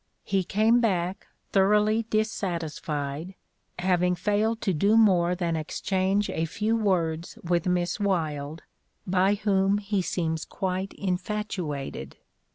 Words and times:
He 0.23 0.43
came 0.43 0.79
back 0.81 1.27
thoroughly 1.51 2.07
dissatisfied, 2.09 3.35
having 3.77 4.15
failed 4.15 4.59
to 4.61 4.73
do 4.73 4.97
more 4.97 5.35
than 5.35 5.55
exchange 5.55 6.27
a 6.31 6.45
few 6.45 6.75
words 6.75 7.37
with 7.43 7.67
Miss 7.67 7.99
Wylde, 7.99 8.63
by 9.05 9.35
whom 9.35 9.77
he 9.77 10.01
seems 10.01 10.43
quite 10.43 10.95
infatuated. 10.97 12.17